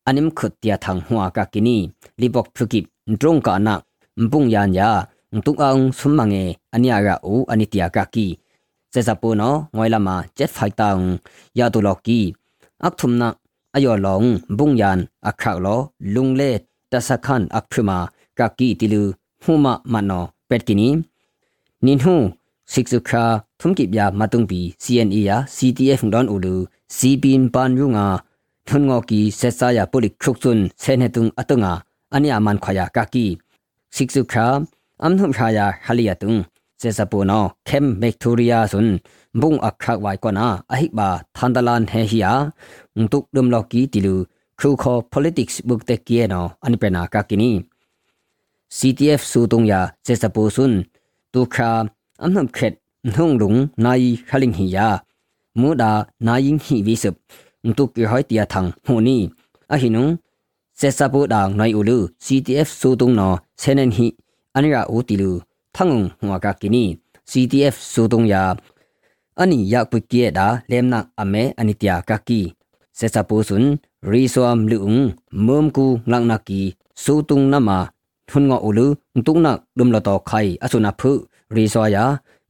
[0.06, 1.78] อันนิมขุดเตียทางหัวกากินี
[2.22, 2.84] ลิบอกพกิบ
[3.22, 3.80] ตรงกานัก
[4.32, 4.90] ปุงยานยา
[5.46, 6.36] ตุกอังสุมมังเอ
[6.72, 8.28] อันนี้อาราอูอันนี้เตียกากี
[8.92, 10.98] เซซาปูนองอยลามาเจ็ดไฟตัง
[11.60, 12.20] ยาตุลอกี
[12.84, 13.34] อักทุมนัก
[13.76, 15.80] အယောလောင်ဘုံယန်အခါလော
[16.14, 16.52] လုံလေ
[16.92, 17.98] တစခန်အခဖမာ
[18.38, 19.04] ကကီတီလူ
[19.47, 20.89] ဟုမမနောပက်ကီနီ
[21.85, 22.15] နင်ဟု
[22.73, 23.25] စစ်စုခါ
[23.61, 26.55] ထုံကိပြာမတုံပီ CNA ယာ CTF ဒွန်အိုလူ
[26.97, 28.07] CBIN ပန်ရုငါ
[28.69, 31.73] ထုံငောကီဆက်စာယာပိုလစ်ခုတ်စွန်းဆဲနေတုံအတုငါ
[32.15, 33.25] အနိယမန်ခယာကာကီ
[33.97, 34.47] စစ်စုခါ
[35.03, 36.35] အမ်ထုံခါယာဟလီယတုံ
[36.81, 38.91] စေစပိုနောခဲမ်မက်ထိုရီယာဆွန်
[39.41, 42.33] ဘုံအခခဝိုင်ကနာအဟိဘာသန္ဒလန်ဟေဟီယာ
[42.99, 44.15] ငတုဒုံလောက်ကီတီလူ
[44.59, 47.51] ခူခေါ် politics book တက်ကီယေနောအနိပနာကာကီနီ
[48.79, 50.79] CTF စုတုံယာစေစပူဆွန်း
[51.33, 51.71] တူခါ
[52.25, 52.75] အမှမ်ခက်
[53.15, 53.53] နှုံလုံ
[53.85, 54.87] နိုင်ခလင်ဟီယာ
[55.61, 55.93] မူဒါ
[56.27, 57.17] နိုင်ဟီဝိစပ်
[57.77, 59.17] တူကီဟိုက်တီယာထန်ဟိုနီ
[59.73, 60.07] အဟိနုံ
[60.79, 64.07] စေစပူဒါနိုင်ဦးလူ CTF စုတုံနော်ဆဲနန်ဟီ
[64.57, 65.31] အနိရာဦးတီလူ
[65.75, 66.85] ထငုံဟွာကကီနီ
[67.31, 68.43] CTF စုတုံယာ
[69.41, 72.41] အနိယပုကီယဒါလေမနာအမေအနိတယာကကီ
[72.99, 73.71] စေစပူဆွန်း
[74.11, 74.95] ရီဆွမ်လူံ
[75.47, 76.61] မုံကူလန်နာကီ
[77.03, 77.71] စုတုံနမ
[78.31, 78.91] ทุนงออุลือ
[79.27, 81.13] ตุกนักดุมละตอไข่อสุนาพึ
[81.57, 82.05] รีซอยา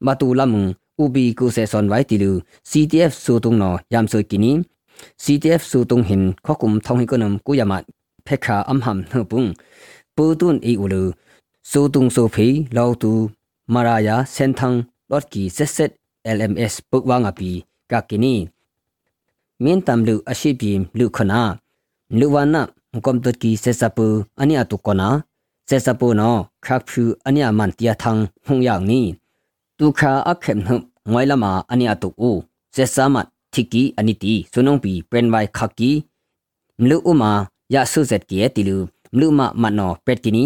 [0.06, 2.34] มาตูลำอุบีกูเซซอนไว้ติลือ
[2.70, 4.52] CTF สูตุงนอยามซอยกินี
[5.24, 7.82] CTF สูตุงหินข้อกุมทองให้กนมกุยามัด
[8.24, 9.44] เพคาอัมหำเฮปุง
[10.16, 11.06] ปูตุนอีอุลือ
[11.70, 13.12] สูตุงโซฟีลาวตู
[13.72, 14.72] มารายาเซนทัง
[15.10, 15.78] ลอดกีเซเซ
[16.36, 17.50] LMS ปึกวางอปี
[17.90, 18.34] กากินี
[19.60, 21.42] เมียนตามลืออาชีพยิมลือขนา
[22.20, 22.62] ลือวานะ
[23.04, 24.06] กอมตดกีเซซาปู
[24.38, 25.08] อันนี้อตุกนา
[25.66, 26.30] เจสปูนอ
[26.64, 29.04] ครักพูอันยามันเตียทังหงอย่างนี้
[29.78, 30.76] ตุคาอักเข็มหึ
[31.12, 32.32] งวยละมาอันยาตุกู
[32.72, 35.90] เจสามัดทิกีอันิตีสุนงปีเป็นไวคักกี
[36.80, 37.32] มลุอุมา
[37.74, 38.76] ยาสุเซตเกียติลู
[39.14, 40.44] มลุมามันนอเป็ดกินี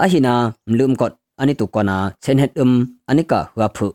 [0.00, 0.34] อาหินา
[0.70, 2.70] มลุมกดอันิตุกอนาเซนเฮตอึม
[3.08, 3.86] อันิกะหัวพุ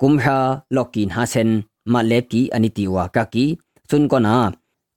[0.00, 0.36] กุมฮา
[0.76, 1.48] ลอกินฮาเซน
[1.92, 3.44] มาเลปกีอันิติวากากี
[3.90, 4.34] สุนกอนา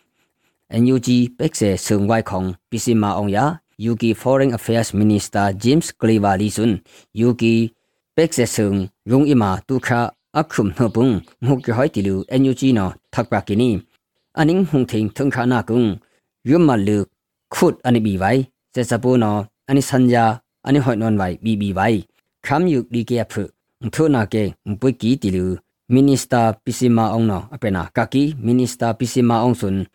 [21.78, 21.98] ဝိုင်
[22.46, 23.42] ခမ်ယုဒီကေဖု
[23.94, 24.44] ထိုနာကေ
[24.80, 25.46] ပွိကီတီလူ
[25.94, 29.95] မင်းနစ္စတာပစီမာအောင်နော်အပနာကကီမင်းနစ္စတာပစီမာအောင်ဆွန်ယူကီယာအဝေအမုံအခ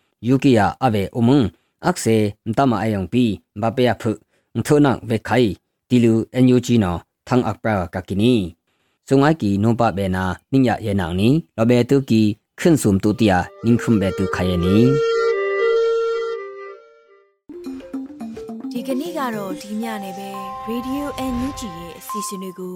[6.33, 8.33] အန်ယူဂျီနော်သန်းအပရာကကီနီ
[9.07, 12.21] စုံအိုက်ကီနိုပဘေနာနိညာယေနောင်နီလောဘေတုကီ
[12.59, 14.75] ခွန်းစုံတူတယာနင်းခုံဘေတုခယနီ
[18.71, 20.29] ဒီကနေ့ကတော့ဒီညနေပဲ
[20.69, 21.03] Radio
[21.33, 22.75] NUG ရဲ့အစီအစဉ်လေးကို